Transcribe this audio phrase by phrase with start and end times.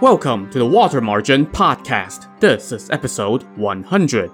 [0.00, 2.26] Welcome to the Water Margin Podcast.
[2.40, 4.30] This is episode 100.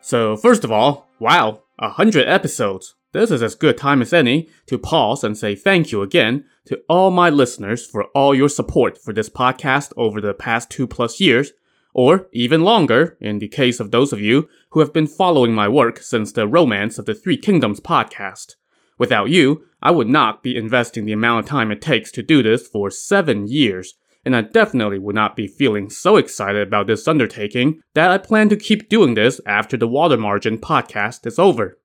[0.00, 2.94] So, first of all, wow, 100 episodes.
[3.12, 6.80] This is as good time as any to pause and say thank you again to
[6.88, 11.20] all my listeners for all your support for this podcast over the past two plus
[11.20, 11.52] years,
[11.92, 15.68] or even longer in the case of those of you who have been following my
[15.68, 18.54] work since the Romance of the Three Kingdoms podcast.
[19.00, 22.42] Without you, I would not be investing the amount of time it takes to do
[22.42, 23.94] this for seven years,
[24.26, 28.50] and I definitely would not be feeling so excited about this undertaking that I plan
[28.50, 31.78] to keep doing this after the Water Margin podcast is over.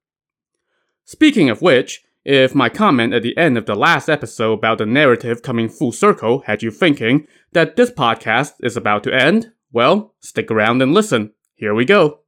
[1.05, 4.85] Speaking of which, if my comment at the end of the last episode about the
[4.85, 10.15] narrative coming full circle had you thinking that this podcast is about to end, well,
[10.19, 11.31] stick around and listen.
[11.53, 12.24] Here we go.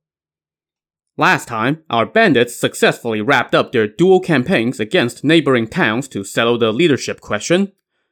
[1.20, 6.60] Last time, our bandits successfully wrapped up their dual campaigns against neighboring towns to settle
[6.60, 7.72] the leadership question.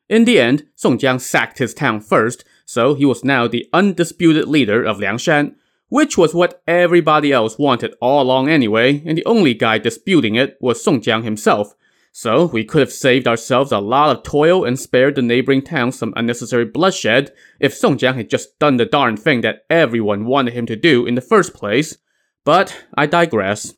[0.10, 4.48] In the end, Song Jiang sacked his town first, so he was now the undisputed
[4.48, 5.54] leader of Liangshan,
[5.90, 10.58] which was what everybody else wanted all along anyway, and the only guy disputing it
[10.60, 11.76] was Song Jiang himself.
[12.12, 16.00] So we could have saved ourselves a lot of toil and spared the neighboring towns
[16.00, 20.56] some unnecessary bloodshed if Song Jiang had just done the darn thing that everyone wanted
[20.56, 22.00] him to do in the first place.
[22.46, 23.74] But I digress.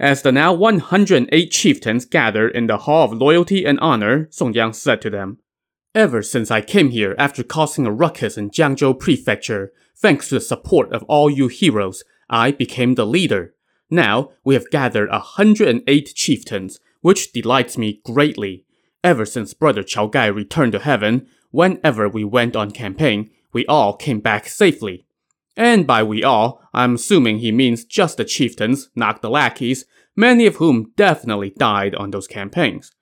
[0.00, 4.74] As the now 108 chieftains gathered in the Hall of Loyalty and Honor, Song Jiang
[4.74, 5.38] said to them,
[5.94, 10.40] Ever since I came here after causing a ruckus in Jiangzhou Prefecture, thanks to the
[10.40, 13.54] support of all you heroes, I became the leader.
[13.88, 18.64] Now we have gathered 108 chieftains, which delights me greatly.
[19.04, 23.96] Ever since Brother Chao Gai returned to heaven, whenever we went on campaign, we all
[23.96, 25.05] came back safely.
[25.56, 30.46] And by we all, I'm assuming he means just the chieftains, not the lackeys, many
[30.46, 32.92] of whom definitely died on those campaigns.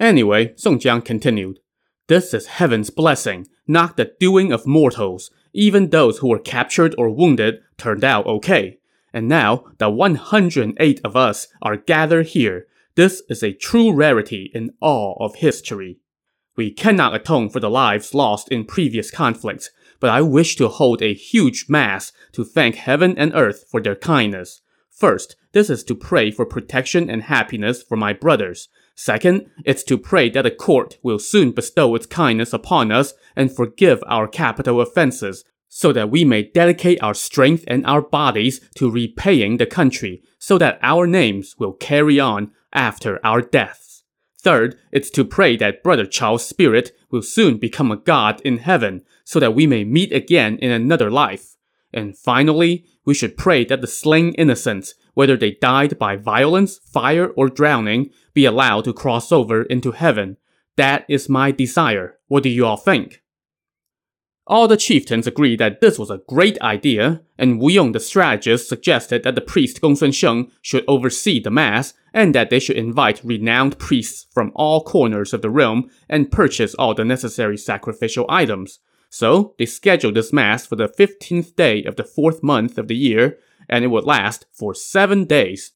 [0.00, 1.60] Anyway, Song Jiang continued,
[2.08, 5.30] This is heaven's blessing, not the doing of mortals.
[5.52, 8.78] Even those who were captured or wounded turned out okay.
[9.12, 12.66] And now, the 108 of us are gathered here.
[12.94, 15.98] This is a true rarity in all of history.
[16.56, 19.70] We cannot atone for the lives lost in previous conflicts,
[20.02, 23.94] but I wish to hold a huge mass to thank heaven and earth for their
[23.94, 24.60] kindness.
[24.90, 28.68] First, this is to pray for protection and happiness for my brothers.
[28.96, 33.54] Second, it's to pray that the court will soon bestow its kindness upon us and
[33.54, 38.90] forgive our capital offenses, so that we may dedicate our strength and our bodies to
[38.90, 44.02] repaying the country, so that our names will carry on after our deaths.
[44.42, 49.04] Third, it's to pray that Brother Chao's spirit will soon become a god in heaven,
[49.24, 51.56] so that we may meet again in another life.
[51.92, 57.28] And finally, we should pray that the slain innocents, whether they died by violence, fire,
[57.28, 60.38] or drowning, be allowed to cross over into heaven.
[60.76, 62.18] That is my desire.
[62.28, 63.22] What do you all think?
[64.46, 68.68] All the chieftains agreed that this was a great idea, and Wu Yong the strategist
[68.68, 73.22] suggested that the priest Gongsun Sheng should oversee the mass, and that they should invite
[73.22, 78.80] renowned priests from all corners of the realm and purchase all the necessary sacrificial items.
[79.14, 82.96] So they scheduled this mass for the 15th day of the fourth month of the
[82.96, 85.72] year, and it would last for seven days.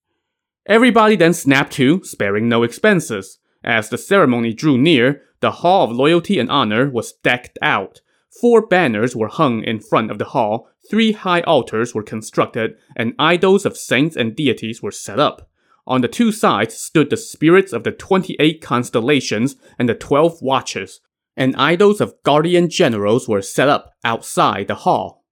[0.66, 3.38] Everybody then snapped to, sparing no expenses.
[3.62, 8.00] As the ceremony drew near, the Hall of Loyalty and Honor was decked out.
[8.41, 13.14] Four banners were hung in front of the hall, three high altars were constructed, and
[13.18, 15.50] idols of saints and deities were set up.
[15.86, 21.00] On the two sides stood the spirits of the 28 constellations and the 12 watches,
[21.36, 25.24] and idols of guardian generals were set up outside the hall.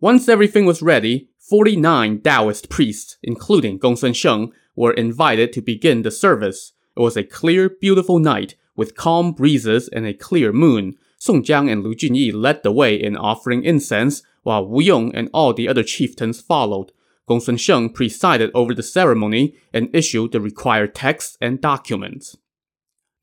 [0.00, 6.10] Once everything was ready, 49 Taoist priests, including Gongsun Sheng, were invited to begin the
[6.10, 6.72] service.
[6.96, 10.96] It was a clear, beautiful night with calm breezes and a clear moon.
[11.18, 15.28] Song Jiang and Lu Junyi led the way in offering incense, while Wu Yong and
[15.34, 16.92] all the other chieftains followed.
[17.28, 22.36] Gongsun Sheng presided over the ceremony and issued the required texts and documents.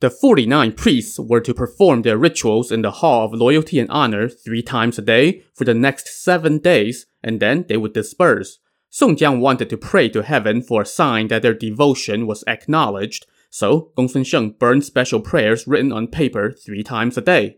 [0.05, 4.29] The 49 priests were to perform their rituals in the Hall of Loyalty and Honor
[4.29, 8.59] three times a day for the next seven days, and then they would disperse.
[8.91, 13.25] Song Jiang wanted to pray to heaven for a sign that their devotion was acknowledged,
[13.49, 17.57] so Gongsun Sheng burned special prayers written on paper three times a day.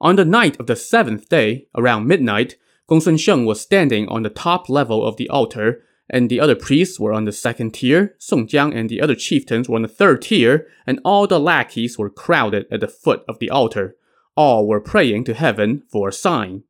[0.00, 2.56] On the night of the seventh day, around midnight,
[2.90, 7.00] Gongsun Sheng was standing on the top level of the altar and the other priests
[7.00, 10.22] were on the second tier, Song Jiang and the other chieftains were on the third
[10.22, 13.96] tier, and all the lackeys were crowded at the foot of the altar.
[14.36, 16.62] All were praying to heaven for a sign.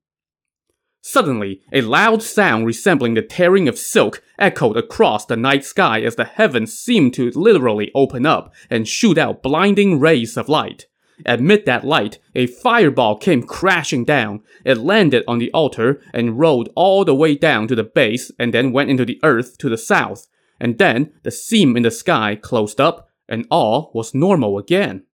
[1.03, 6.17] Suddenly, a loud sound resembling the tearing of silk echoed across the night sky as
[6.17, 10.87] the heavens seemed to literally open up and shoot out blinding rays of light.
[11.25, 14.43] Amid that light, a fireball came crashing down.
[14.65, 18.53] It landed on the altar and rolled all the way down to the base and
[18.53, 20.27] then went into the earth to the south.
[20.61, 25.06] And then the seam in the sky closed up and all was normal again.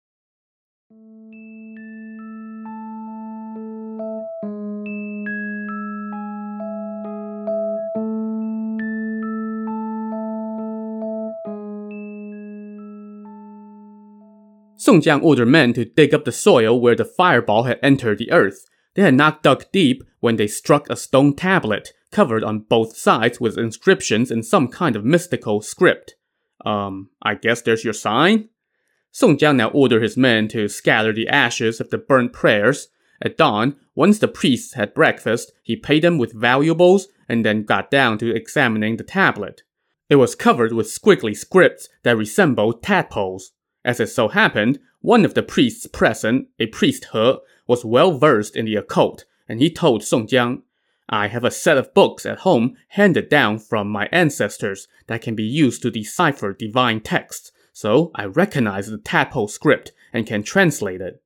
[14.93, 18.67] 宋江 ordered men to dig up the soil where the fireball had entered the earth.
[18.93, 23.41] They had not dug deep when they struck a stone tablet, covered on both sides
[23.41, 26.17] with inscriptions in some kind of mystical script.
[26.67, 28.50] Um, I guess there's your sign?
[29.11, 32.89] Song Jiang now ordered his men to scatter the ashes of the burnt prayers.
[33.23, 37.91] At dawn, once the priests had breakfast, he paid them with valuables and then got
[37.91, 39.62] down to examining the tablet.
[40.11, 43.53] It was covered with squiggly scripts that resembled tadpoles.
[43.84, 47.34] As it so happened, one of the priests present, a priest He,
[47.67, 50.62] was well versed in the occult, and he told Song Jiang,
[51.08, 55.34] I have a set of books at home handed down from my ancestors that can
[55.34, 61.00] be used to decipher divine texts, so I recognize the tadpole script and can translate
[61.00, 61.23] it.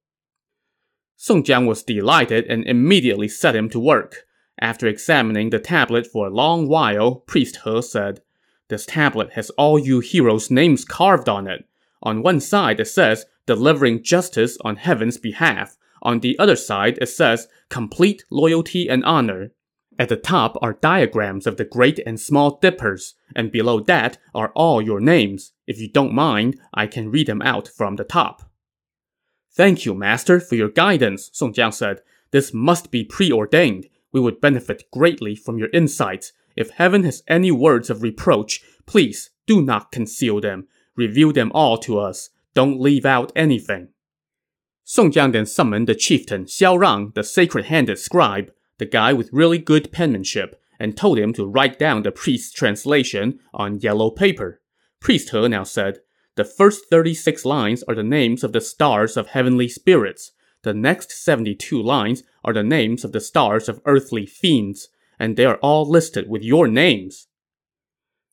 [1.17, 4.27] Song Jiang was delighted and immediately set him to work.
[4.59, 8.23] After examining the tablet for a long while, Priest He said,
[8.69, 11.67] This tablet has all you heroes' names carved on it.
[12.07, 15.77] On one side, it says, delivering justice on heaven's behalf.
[16.03, 19.51] On the other side, it says, complete loyalty and honor.
[19.99, 24.53] At the top are diagrams of the great and small dippers, and below that are
[24.55, 25.53] all your names.
[25.67, 28.49] If you don't mind, I can read them out from the top.
[29.53, 32.03] Thank you, Master, for your guidance, Song Jiang said.
[32.31, 33.89] This must be preordained.
[34.13, 36.33] We would benefit greatly from your insights.
[36.55, 40.69] If heaven has any words of reproach, please do not conceal them.
[40.97, 42.31] Reveal them all to us.
[42.55, 43.89] Don't leave out anything.
[44.85, 49.59] Song Jiang then summoned the chieftain Xiao Rang, the sacred-handed scribe, the guy with really
[49.59, 54.61] good penmanship, and told him to write down the priest's translation on yellow paper.
[55.01, 56.01] Priest He now said,
[56.37, 60.33] The first 36 lines are the names of the stars of heavenly spirits.
[60.63, 64.89] The next 72 lines are the names of the stars of earthly fiends,
[65.19, 67.27] and they are all listed with your names.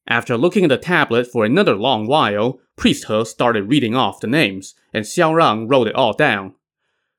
[0.08, 4.28] After looking at the tablet for another long while, Priest He started reading off the
[4.28, 6.56] names, and Xiao Rang wrote it all down.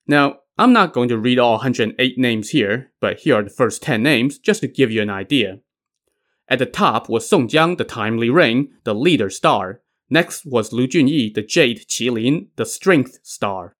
[0.06, 3.82] Now, I'm not going to read all 108 names here, but here are the first
[3.82, 5.60] 10 names just to give you an idea.
[6.48, 9.80] At the top was Song Jiang, the timely rain, the leader star.
[10.10, 13.76] Next was Lu Junyi, the jade qilin, the strength star.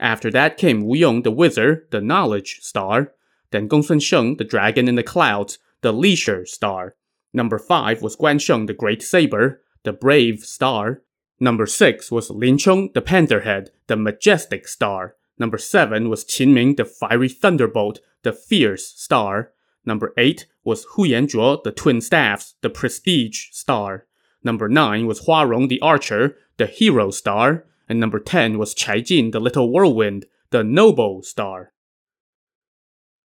[0.00, 3.12] After that came Wu Yong, the wizard, the knowledge star.
[3.50, 6.96] Then Gongsun Sheng, the dragon in the clouds, the leisure star.
[7.36, 11.02] Number 5 was Guan Sheng, the Great Saber, the Brave Star.
[11.38, 15.16] Number 6 was Lin Chong, the Pantherhead, the Majestic Star.
[15.38, 19.52] Number 7 was Qin Ming, the Fiery Thunderbolt, the Fierce Star.
[19.84, 24.06] Number 8 was Hu Yanzhuo, the Twin Staffs, the Prestige Star.
[24.42, 27.66] Number 9 was Hua Rong, the Archer, the Hero Star.
[27.86, 31.74] And number 10 was Chai Jin, the Little Whirlwind, the Noble Star.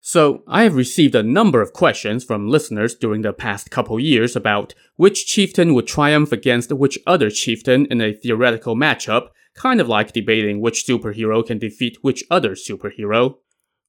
[0.09, 4.37] So, I have received a number of questions from listeners during the past couple years
[4.37, 9.89] about which chieftain would triumph against which other chieftain in a theoretical matchup, kind of
[9.89, 13.39] like debating which superhero can defeat which other superhero.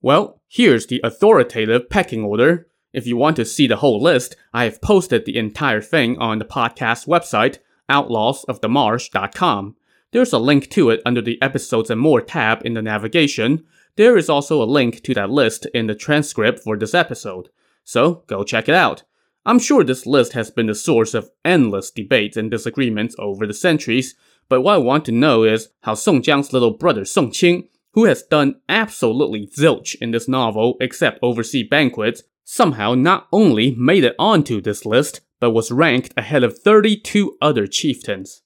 [0.01, 2.67] Well, here's the authoritative pecking order.
[2.93, 6.39] If you want to see the whole list, I have posted the entire thing on
[6.39, 7.59] the podcast website,
[7.91, 9.75] outlawsofthemarsh.com.
[10.11, 13.65] There's a link to it under the Episodes and More tab in the navigation,
[13.97, 17.49] there is also a link to that list in the transcript for this episode,
[17.83, 19.03] so go check it out.
[19.45, 23.53] I'm sure this list has been the source of endless debates and disagreements over the
[23.53, 24.15] centuries,
[24.49, 28.05] but what I want to know is how Song Jiang's little brother Song Qing, who
[28.05, 34.15] has done absolutely zilch in this novel except oversee banquets, somehow not only made it
[34.19, 38.41] onto this list, but was ranked ahead of 32 other chieftains.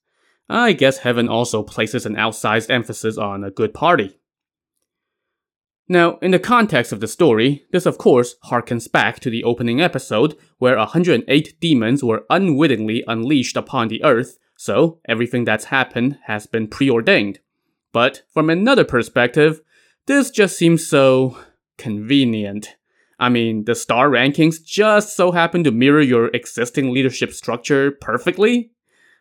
[0.47, 4.19] I guess heaven also places an outsized emphasis on a good party.
[5.91, 9.81] Now, in the context of the story, this of course harkens back to the opening
[9.81, 16.47] episode, where 108 demons were unwittingly unleashed upon the earth, so everything that's happened has
[16.47, 17.39] been preordained.
[17.91, 19.59] But from another perspective,
[20.05, 21.37] this just seems so
[21.77, 22.77] convenient.
[23.19, 28.71] I mean, the star rankings just so happen to mirror your existing leadership structure perfectly.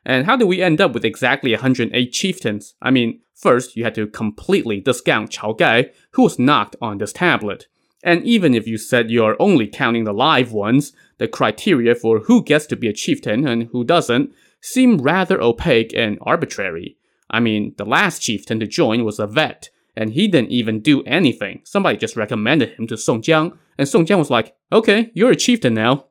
[0.04, 2.74] And how do we end up with exactly 108 chieftains?
[2.80, 7.12] I mean, first you had to completely discount Chao Gai, who was knocked on this
[7.12, 7.66] tablet.
[8.02, 12.42] And even if you said you're only counting the live ones, the criteria for who
[12.42, 16.96] gets to be a chieftain and who doesn't seem rather opaque and arbitrary.
[17.30, 21.02] I mean, the last chieftain to join was a vet, and he didn't even do
[21.04, 21.60] anything.
[21.64, 25.36] Somebody just recommended him to Song Jiang, and Song Jiang was like, okay, you're a
[25.36, 26.06] chieftain now.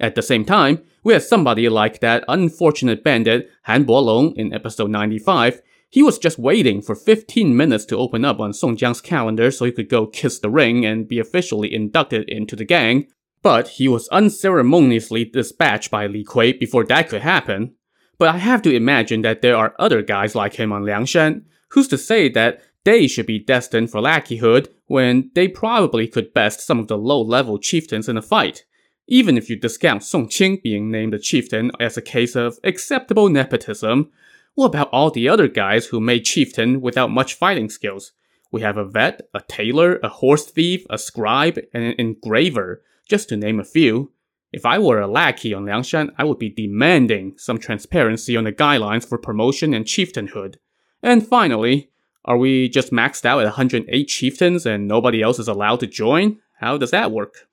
[0.00, 4.90] At the same time, we had somebody like that unfortunate bandit Han Bolong in episode
[4.90, 5.60] 95.
[5.88, 9.64] He was just waiting for 15 minutes to open up on Song Jiang's calendar so
[9.64, 13.06] he could go kiss the ring and be officially inducted into the gang.
[13.42, 17.74] But he was unceremoniously dispatched by Li Kui before that could happen.
[18.18, 21.44] But I have to imagine that there are other guys like him on Liangshan.
[21.70, 26.60] Who's to say that they should be destined for lackeyhood when they probably could best
[26.60, 28.64] some of the low-level chieftains in a fight?
[29.06, 33.28] Even if you discount Song Qing being named a chieftain as a case of acceptable
[33.28, 34.10] nepotism,
[34.54, 38.12] what about all the other guys who made chieftain without much fighting skills?
[38.50, 43.28] We have a vet, a tailor, a horse thief, a scribe, and an engraver, just
[43.28, 44.12] to name a few.
[44.52, 48.52] If I were a lackey on Liangshan, I would be demanding some transparency on the
[48.52, 50.56] guidelines for promotion and chieftainhood.
[51.02, 51.90] And finally,
[52.24, 56.38] are we just maxed out at 108 chieftains and nobody else is allowed to join?
[56.60, 57.48] How does that work?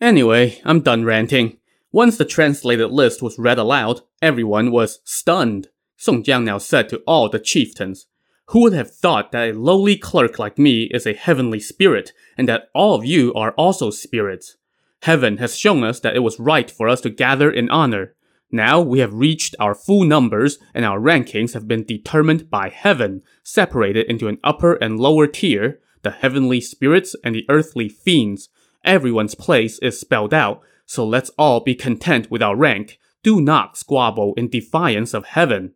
[0.00, 1.58] Anyway, I'm done ranting.
[1.92, 5.68] Once the translated list was read aloud, everyone was stunned.
[5.96, 8.06] Song Jiang now said to all the chieftains,
[8.46, 12.48] Who would have thought that a lowly clerk like me is a heavenly spirit, and
[12.48, 14.56] that all of you are also spirits?
[15.02, 18.14] Heaven has shown us that it was right for us to gather in honor.
[18.50, 23.22] Now we have reached our full numbers, and our rankings have been determined by heaven,
[23.42, 28.48] separated into an upper and lower tier, the heavenly spirits and the earthly fiends,
[28.84, 32.98] Everyone's place is spelled out, so let's all be content with our rank.
[33.22, 35.74] Do not squabble in defiance of heaven.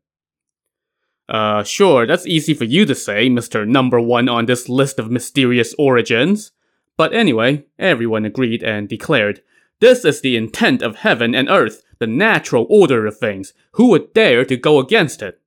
[1.28, 3.66] Uh, sure, that's easy for you to say, Mr.
[3.66, 6.52] Number One on this list of mysterious origins.
[6.96, 9.40] But anyway, everyone agreed and declared,
[9.80, 13.52] This is the intent of heaven and earth, the natural order of things.
[13.72, 15.40] Who would dare to go against it?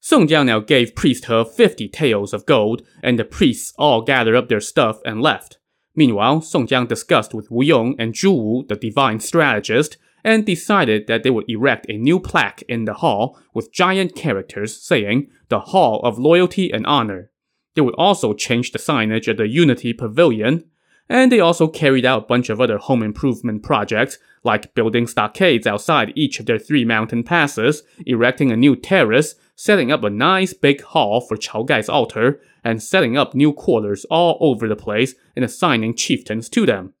[0.00, 4.34] Song Jiang now gave Priest He 50 taels of gold, and the priests all gathered
[4.34, 5.58] up their stuff and left.
[5.94, 11.06] Meanwhile, Song Jiang discussed with Wu Yong and Zhu Wu, the divine strategist, and decided
[11.06, 15.60] that they would erect a new plaque in the hall with giant characters saying, The
[15.60, 17.30] Hall of Loyalty and Honor.
[17.74, 20.64] They would also change the signage at the Unity Pavilion,
[21.08, 25.66] and they also carried out a bunch of other home improvement projects, like building stockades
[25.66, 30.54] outside each of their three mountain passes, erecting a new terrace, setting up a nice
[30.54, 35.14] big hall for Chao Gai's altar, and setting up new quarters all over the place
[35.34, 36.94] and assigning chieftains to them.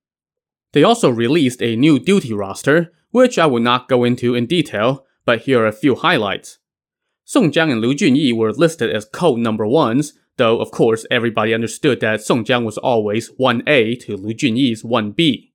[0.72, 5.06] They also released a new duty roster, which I will not go into in detail,
[5.24, 6.58] but here are a few highlights.
[7.24, 11.54] Song Jiang and Lu Junyi were listed as code number ones, though of course everybody
[11.54, 15.50] understood that Song Jiang was always 1A to Lu Junyi's 1B.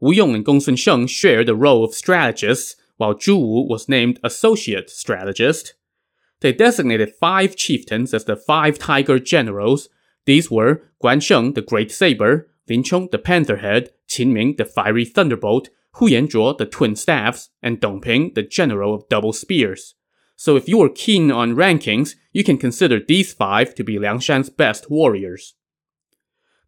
[0.00, 4.18] Wu Yong and Gongsun Sheng shared the role of strategists, while Zhu Wu was named
[4.24, 5.74] associate strategist.
[6.46, 9.88] They designated five chieftains as the five tiger generals.
[10.26, 15.04] These were Guan Sheng, the Great Saber, Lin Chong, the Pantherhead, Qin Ming, the Fiery
[15.04, 19.96] Thunderbolt, Hu Yanzhuo, the Twin Staffs, and Dong Ping, the General of Double Spears.
[20.36, 24.48] So if you are keen on rankings, you can consider these five to be Liangshan's
[24.48, 25.54] best warriors.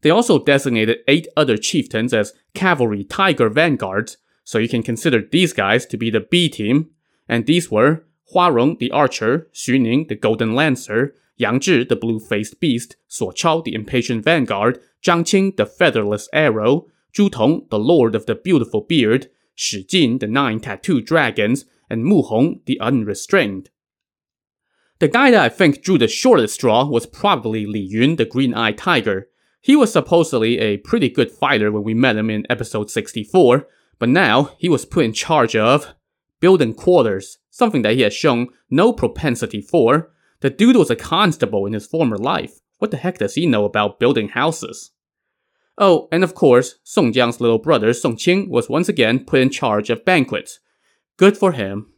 [0.00, 5.52] They also designated eight other chieftains as cavalry tiger vanguards, so you can consider these
[5.52, 6.90] guys to be the B team,
[7.28, 11.96] and these were Hua Rong the archer, Xu Ning the golden lancer, Yang Zhi the
[11.96, 17.78] blue-faced beast, Suo Chao the impatient vanguard, Zhang Qing the featherless arrow, Zhu Tong the
[17.78, 22.78] lord of the beautiful beard, Shi Jin the nine tattooed dragons, and Mu Hong the
[22.80, 23.70] unrestrained.
[24.98, 28.76] The guy that I think drew the shortest straw was probably Li Yun the green-eyed
[28.76, 29.28] tiger.
[29.60, 33.66] He was supposedly a pretty good fighter when we met him in episode 64,
[33.98, 35.94] but now he was put in charge of
[36.40, 40.12] building quarters, something that he had shown no propensity for.
[40.40, 42.60] The dude was a constable in his former life.
[42.78, 44.92] What the heck does he know about building houses?
[45.76, 49.50] Oh, and of course, Song Jiang's little brother Song Qing was once again put in
[49.50, 50.60] charge of banquets.
[51.16, 51.92] Good for him.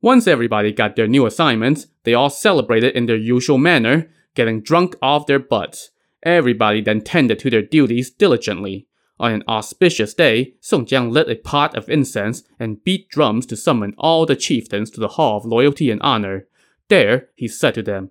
[0.00, 4.96] Once everybody got their new assignments, they all celebrated in their usual manner, getting drunk
[5.02, 5.90] off their butts.
[6.22, 8.87] Everybody then tended to their duties diligently.
[9.20, 13.56] On an auspicious day, Song Jiang lit a pot of incense and beat drums to
[13.56, 16.46] summon all the chieftains to the Hall of Loyalty and Honor.
[16.88, 18.10] There, he said to them,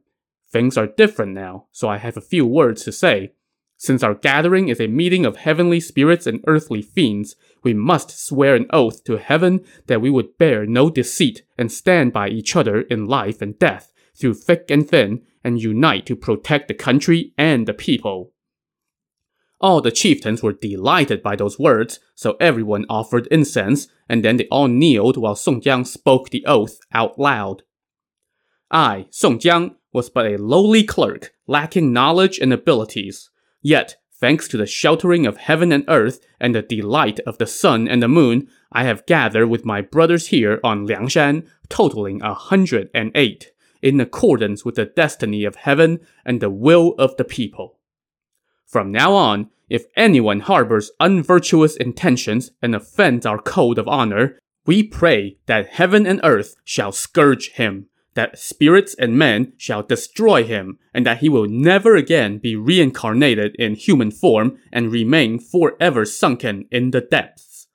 [0.49, 3.33] Things are different now, so I have a few words to say.
[3.77, 8.55] Since our gathering is a meeting of heavenly spirits and earthly fiends, we must swear
[8.55, 12.81] an oath to heaven that we would bear no deceit and stand by each other
[12.81, 17.67] in life and death, through thick and thin, and unite to protect the country and
[17.67, 18.33] the people.
[19.59, 24.47] All the chieftains were delighted by those words, so everyone offered incense, and then they
[24.49, 27.63] all kneeled while Song Jiang spoke the oath out loud.
[28.69, 33.31] I, Song Jiang, was but a lowly clerk, lacking knowledge and abilities.
[33.63, 37.87] Yet, thanks to the sheltering of heaven and earth and the delight of the sun
[37.87, 42.89] and the moon, I have gathered with my brothers here on Liangshan, totaling a hundred
[42.93, 47.76] and eight, in accordance with the destiny of heaven and the will of the people.
[48.67, 54.83] From now on, if anyone harbors unvirtuous intentions and offends our code of honor, we
[54.83, 60.79] pray that heaven and earth shall scourge him, that spirits and men shall destroy him,
[60.93, 66.67] and that he will never again be reincarnated in human form and remain forever sunken
[66.69, 67.67] in the depths.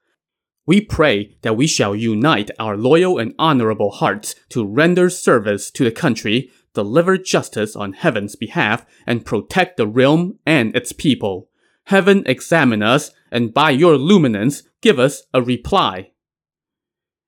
[0.66, 5.84] We pray that we shall unite our loyal and honorable hearts to render service to
[5.84, 11.48] the country deliver justice on heaven's behalf, and protect the realm and its people.
[11.86, 16.12] Heaven examine us, and by your luminance give us a reply.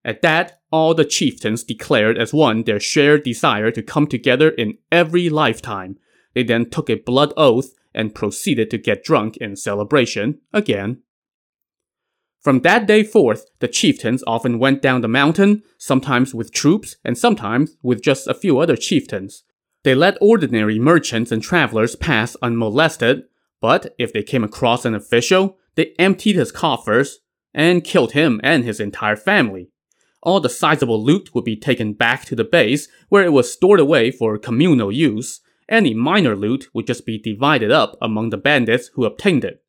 [0.04, 4.78] At that, all the chieftains declared as one their shared desire to come together in
[4.92, 5.96] every lifetime.
[6.34, 11.02] They then took a blood oath and proceeded to get drunk in celebration again.
[12.44, 17.16] From that day forth, the chieftains often went down the mountain, sometimes with troops, and
[17.16, 19.44] sometimes with just a few other chieftains.
[19.82, 23.22] They let ordinary merchants and travelers pass unmolested,
[23.62, 27.20] but if they came across an official, they emptied his coffers
[27.54, 29.70] and killed him and his entire family.
[30.22, 33.80] All the sizable loot would be taken back to the base, where it was stored
[33.80, 35.40] away for communal use.
[35.66, 39.63] Any minor loot would just be divided up among the bandits who obtained it.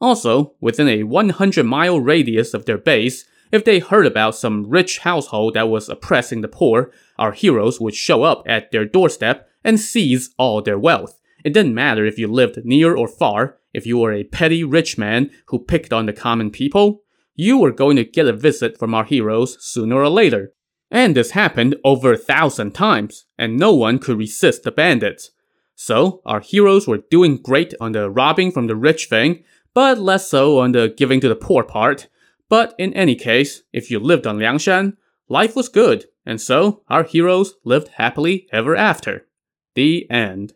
[0.00, 4.98] Also, within a 100 mile radius of their base, if they heard about some rich
[4.98, 9.80] household that was oppressing the poor, our heroes would show up at their doorstep and
[9.80, 11.18] seize all their wealth.
[11.44, 14.98] It didn't matter if you lived near or far, if you were a petty rich
[14.98, 17.02] man who picked on the common people,
[17.34, 20.52] you were going to get a visit from our heroes sooner or later.
[20.90, 25.30] And this happened over a thousand times, and no one could resist the bandits.
[25.74, 29.44] So, our heroes were doing great on the robbing from the rich thing,
[29.78, 32.08] but less so on the giving to the poor part.
[32.48, 34.96] But in any case, if you lived on Liangshan,
[35.28, 39.28] life was good, and so our heroes lived happily ever after.
[39.76, 40.54] The end.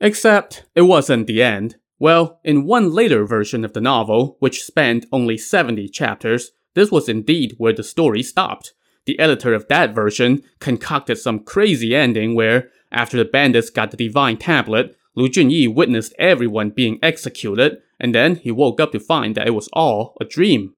[0.00, 1.76] Except, it wasn't the end.
[2.00, 7.08] Well, in one later version of the novel, which spanned only 70 chapters, this was
[7.08, 8.74] indeed where the story stopped.
[9.06, 13.96] The editor of that version concocted some crazy ending where, after the bandits got the
[13.96, 19.34] divine tablet, Lu Junyi witnessed everyone being executed, and then he woke up to find
[19.34, 20.74] that it was all a dream.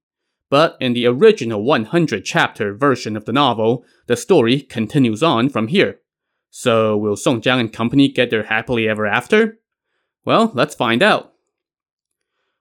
[0.50, 5.68] But in the original 100 chapter version of the novel, the story continues on from
[5.68, 6.00] here.
[6.50, 9.58] So will Song Jiang and company get their happily ever after?
[10.24, 11.32] Well, let's find out.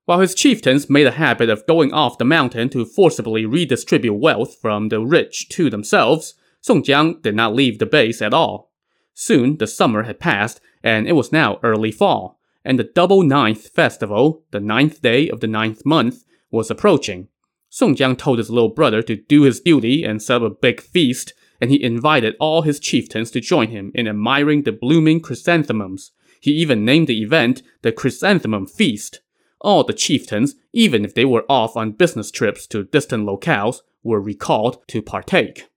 [0.05, 4.57] While his chieftains made a habit of going off the mountain to forcibly redistribute wealth
[4.61, 8.71] from the rich to themselves, Song Jiang did not leave the base at all.
[9.13, 13.69] Soon the summer had passed, and it was now early fall, and the double ninth
[13.69, 17.27] festival, the ninth day of the ninth month, was approaching.
[17.69, 20.79] Song Jiang told his little brother to do his duty and set up a big
[20.79, 26.11] feast, and he invited all his chieftains to join him in admiring the blooming chrysanthemums.
[26.39, 29.21] He even named the event the Chrysanthemum Feast.
[29.61, 34.21] All the chieftains, even if they were off on business trips to distant locales, were
[34.21, 35.67] recalled to partake.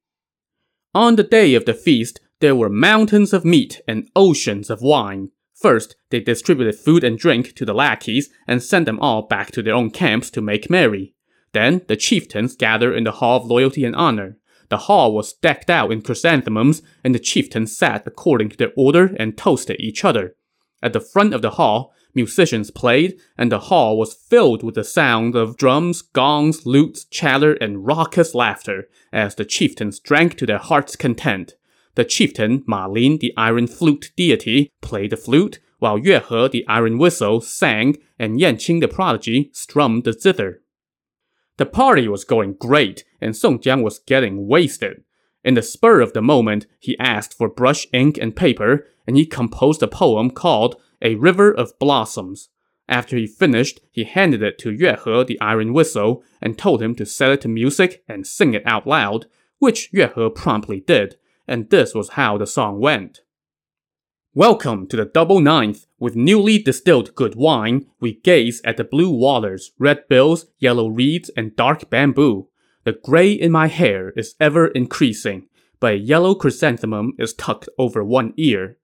[0.95, 5.31] On the day of the feast, there were mountains of meat and oceans of wine.
[5.55, 9.63] First, they distributed food and drink to the lackeys and sent them all back to
[9.63, 11.15] their own camps to make merry.
[11.53, 14.37] Then, the chieftains gathered in the Hall of Loyalty and Honor.
[14.69, 19.17] The hall was decked out in chrysanthemums, and the chieftains sat according to their order
[19.19, 20.37] and toasted each other.
[20.83, 24.85] At the front of the hall, musicians played, and the hall was filled with the
[24.85, 30.59] sound of drums, gongs, lutes, chatter, and raucous laughter as the chieftains drank to their
[30.59, 31.55] heart's content.
[31.99, 36.65] The chieftain Ma Lin, the iron flute deity, played the flute, while Yue He, the
[36.69, 40.63] iron whistle, sang, and Yan Qing, the prodigy, strummed the zither.
[41.57, 45.03] The party was going great, and Song Jiang was getting wasted.
[45.43, 49.27] In the spur of the moment, he asked for brush, ink, and paper, and he
[49.27, 52.49] composed a poem called A River of Blossoms.
[52.89, 56.95] After he finished, he handed it to Yue He, the iron whistle, and told him
[56.95, 59.27] to set it to music and sing it out loud,
[59.59, 61.17] which Yue He promptly did
[61.49, 63.21] and this was how the song went.
[64.35, 65.87] Welcome to the double ninth.
[65.99, 71.31] With newly distilled good wine, we gaze at the blue waters, red bills, yellow reeds,
[71.37, 72.49] and dark bamboo.
[72.85, 75.49] The gray in my hair is ever increasing,
[75.81, 78.77] but a yellow chrysanthemum is tucked over one ear.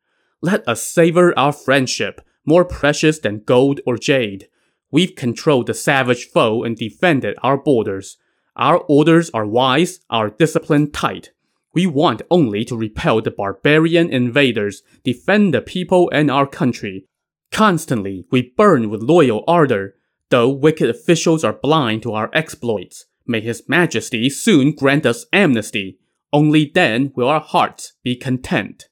[0.42, 4.48] Let us savor our friendship, more precious than gold or jade.
[4.90, 8.16] We've controlled the savage foe and defended our borders.
[8.56, 11.30] Our orders are wise, our discipline tight.
[11.74, 17.08] We want only to repel the barbarian invaders, defend the people and our country.
[17.50, 19.96] Constantly, we burn with loyal ardor,
[20.30, 23.06] though wicked officials are blind to our exploits.
[23.26, 25.98] May His Majesty soon grant us amnesty.
[26.32, 28.88] Only then will our hearts be content.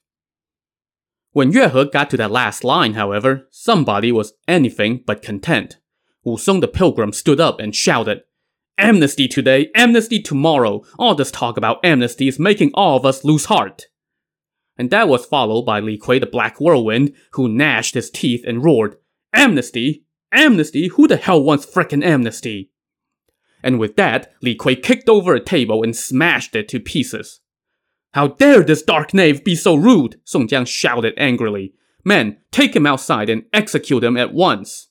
[1.32, 5.78] When Yue He got to that last line, however, somebody was anything but content.
[6.24, 8.22] Wu Song the pilgrim stood up and shouted,
[8.78, 10.82] Amnesty today, amnesty tomorrow.
[10.98, 13.86] All this talk about amnesty is making all of us lose heart.
[14.76, 18.64] And that was followed by Li Kui the Black Whirlwind, who gnashed his teeth and
[18.64, 18.96] roared,
[19.34, 20.04] Amnesty?
[20.32, 20.88] Amnesty?
[20.88, 22.70] Who the hell wants frickin' amnesty?
[23.62, 27.40] And with that, Li Kui kicked over a table and smashed it to pieces.
[28.14, 30.20] How dare this dark knave be so rude?
[30.24, 31.74] Song Jiang shouted angrily.
[32.04, 34.88] Men, take him outside and execute him at once.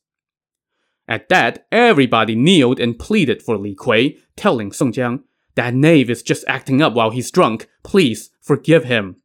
[1.12, 5.24] At that, everybody kneeled and pleaded for Li Kui, telling Song Jiang,
[5.56, 7.68] That knave is just acting up while he's drunk.
[7.84, 9.18] Please, forgive him.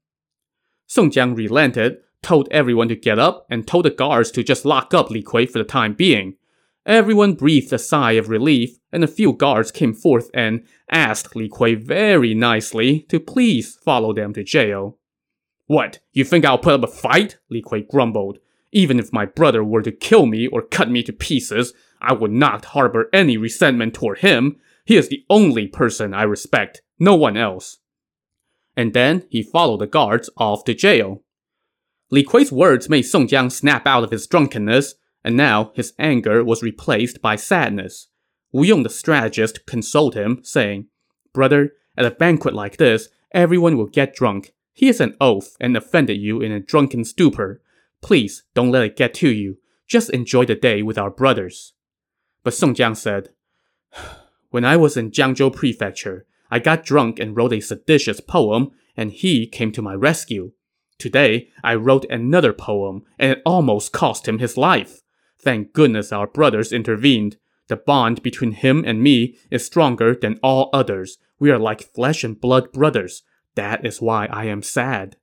[0.89, 4.95] Song Jiang relented, told everyone to get up, and told the guards to just lock
[4.95, 6.35] up Li Kui for the time being.
[6.85, 11.49] Everyone breathed a sigh of relief, and a few guards came forth and asked Li
[11.49, 14.99] Kui very nicely to please follow them to jail.
[15.67, 17.39] What, you think I'll put up a fight?
[17.49, 18.41] Li Kui grumbled.
[18.73, 22.33] Even if my brother were to kill me or cut me to pieces, I would
[22.33, 24.57] not harbor any resentment toward him.
[24.85, 27.79] He is the only person I respect, no one else.
[28.77, 31.23] And then he followed the guards off to jail.
[32.11, 36.45] Li Kui's words made Song Jiang snap out of his drunkenness, and now his anger
[36.45, 38.09] was replaced by sadness.
[38.53, 40.87] Wu Yong the strategist consoled him, saying,
[41.33, 44.53] Brother, at a banquet like this, everyone will get drunk.
[44.73, 47.61] He is an oath and offended you in a drunken stupor.
[48.07, 49.59] Please don't let it get to you.
[49.89, 51.73] Just enjoy the day with our brothers.
[52.45, 53.31] But Song Jiang said,
[54.51, 59.11] When I was in Jiangzhou Prefecture, I got drunk and wrote a seditious poem, and
[59.11, 60.53] he came to my rescue.
[60.99, 65.03] Today, I wrote another poem, and it almost cost him his life.
[65.41, 67.39] Thank goodness our brothers intervened.
[67.67, 71.19] The bond between him and me is stronger than all others.
[71.41, 73.25] We are like flesh and blood brothers.
[73.57, 75.17] That is why I am sad.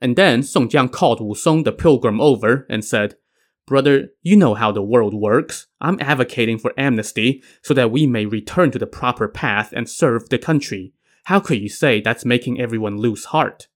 [0.00, 3.16] And then Song Jiang called Wu Song the pilgrim over and said,
[3.66, 5.68] Brother, you know how the world works.
[5.80, 10.28] I'm advocating for amnesty so that we may return to the proper path and serve
[10.28, 10.92] the country.
[11.24, 13.68] How could you say that's making everyone lose heart?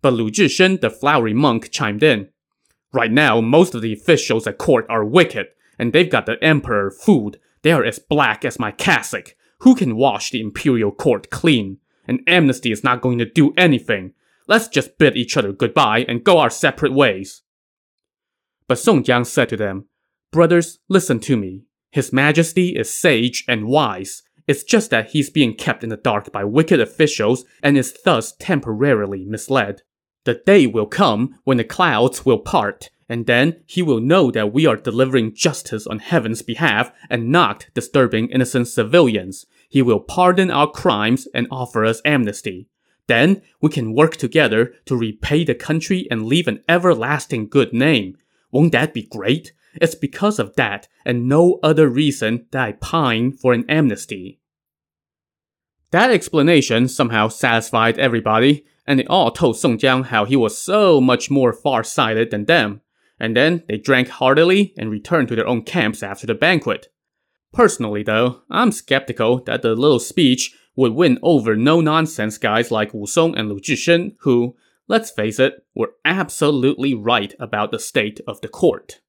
[0.00, 2.30] But Lu Zhishen, the flowery monk, chimed in.
[2.92, 6.90] Right now, most of the officials at court are wicked, and they've got the emperor
[6.90, 7.36] fooled.
[7.62, 9.34] They are as black as my cassock.
[9.60, 11.78] Who can wash the imperial court clean?
[12.08, 14.14] And amnesty is not going to do anything.
[14.48, 17.42] Let's just bid each other goodbye and go our separate ways.
[18.68, 19.86] But Song Jiang said to them,
[20.32, 21.64] Brothers, listen to me.
[21.90, 24.22] His Majesty is sage and wise.
[24.46, 28.34] It's just that he's being kept in the dark by wicked officials and is thus
[28.38, 29.82] temporarily misled.
[30.24, 34.52] The day will come when the clouds will part, and then he will know that
[34.52, 39.46] we are delivering justice on heaven's behalf and not disturbing innocent civilians.
[39.68, 42.68] He will pardon our crimes and offer us amnesty.
[43.08, 48.16] Then we can work together to repay the country and leave an everlasting good name.
[48.50, 49.52] Won't that be great?
[49.74, 54.40] It's because of that and no other reason that I pine for an amnesty.
[55.92, 61.00] That explanation somehow satisfied everybody, and they all told Song Jiang how he was so
[61.00, 62.80] much more far-sighted than them.
[63.20, 66.88] And then they drank heartily and returned to their own camps after the banquet.
[67.52, 73.06] Personally, though, I'm skeptical that the little speech would win over no-nonsense guys like Wu
[73.06, 74.54] Song and Lu Zhishen, who,
[74.86, 79.00] let's face it, were absolutely right about the state of the court.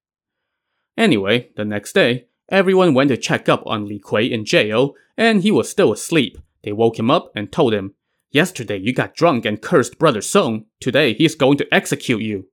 [0.97, 5.43] Anyway, the next day, everyone went to check up on Li Kui in jail, and
[5.43, 6.37] he was still asleep.
[6.63, 7.93] They woke him up and told him,
[8.31, 10.65] Yesterday you got drunk and cursed Brother Song.
[10.79, 12.47] Today he's going to execute you.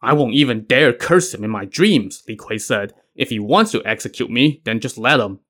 [0.00, 2.94] I won't even dare curse him in my dreams, Li Kui said.
[3.14, 5.40] If he wants to execute me, then just let him.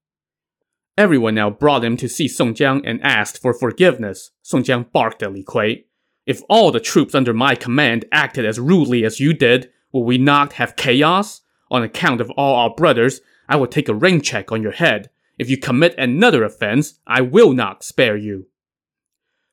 [0.99, 4.33] Everyone now brought him to see Song Jiang and asked for forgiveness.
[4.43, 5.87] Song Jiang barked at Li Kui.
[6.27, 10.19] If all the troops under my command acted as rudely as you did, will we
[10.19, 11.43] not have chaos?
[11.71, 15.09] On account of all our brothers, I will take a rain check on your head.
[15.39, 18.49] If you commit another offense, I will not spare you.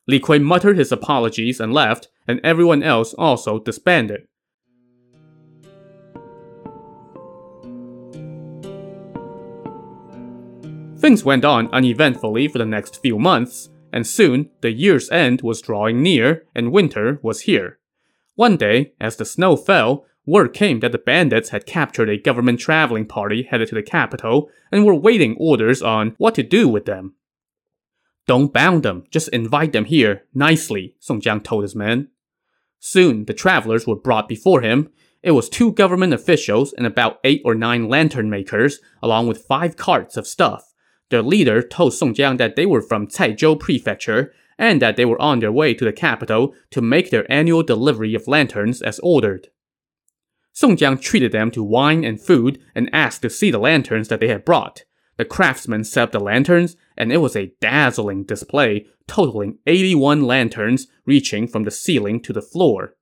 [0.08, 4.28] Li Kui muttered his apologies and left, and everyone else also disbanded.
[11.06, 15.62] Things went on uneventfully for the next few months, and soon the year's end was
[15.62, 17.78] drawing near and winter was here.
[18.34, 22.60] One day, as the snow fell, word came that the bandits had captured a government
[22.60, 26.86] traveling party headed to the capital and were waiting orders on what to do with
[26.86, 27.14] them.
[28.26, 32.08] Don't bound them, just invite them here, nicely, Song Jiang told his men.
[32.80, 34.90] Soon, the travelers were brought before him.
[35.22, 39.78] It was two government officials and about eight or nine lantern makers, along with five
[39.78, 40.72] carts of stuff.
[41.10, 45.22] Their leader told Song Jiang that they were from Caizhou Prefecture and that they were
[45.22, 49.50] on their way to the capital to make their annual delivery of lanterns as ordered.
[50.54, 54.22] Song Jiang treated them to wine and food and asked to see the lanterns that
[54.22, 54.84] they had brought.
[55.18, 60.88] The craftsmen set up the lanterns, and it was a dazzling display, totaling 81 lanterns
[61.06, 62.96] reaching from the ceiling to the floor.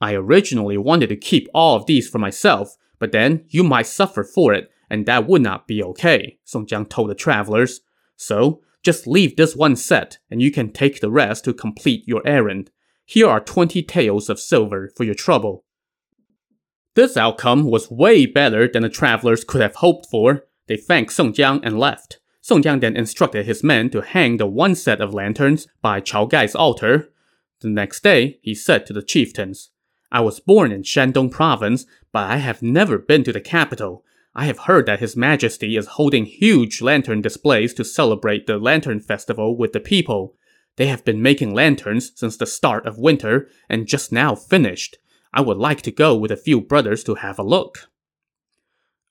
[0.00, 4.24] I originally wanted to keep all of these for myself, but then you might suffer
[4.24, 7.80] for it, and that would not be okay, Song Jiang told the travelers.
[8.16, 12.22] So, just leave this one set, and you can take the rest to complete your
[12.26, 12.70] errand.
[13.04, 15.64] Here are 20 taels of silver for your trouble.
[16.94, 20.46] This outcome was way better than the travelers could have hoped for.
[20.66, 22.18] They thanked Song Jiang and left.
[22.40, 26.24] Song Jiang then instructed his men to hang the one set of lanterns by Chao
[26.24, 27.10] Gai's altar.
[27.60, 29.70] The next day, he said to the chieftains,
[30.10, 34.04] I was born in Shandong province, but I have never been to the capital.
[34.34, 39.00] I have heard that His Majesty is holding huge lantern displays to celebrate the Lantern
[39.00, 40.36] Festival with the people.
[40.76, 44.98] They have been making lanterns since the start of winter and just now finished.
[45.34, 47.90] I would like to go with a few brothers to have a look.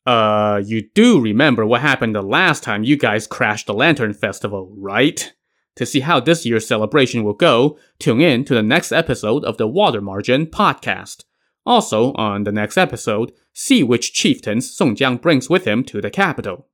[0.05, 4.73] Uh, you do remember what happened the last time you guys crashed the Lantern Festival,
[4.77, 5.33] right?
[5.75, 9.57] To see how this year's celebration will go, tune in to the next episode of
[9.57, 11.25] the Water Margin podcast.
[11.69, 16.09] Also, on the next episode, see which chieftains Song Jiang brings with him to the
[16.09, 16.67] capital.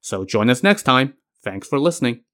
[0.00, 1.14] So join us next time.
[1.44, 2.24] Thanks for listening.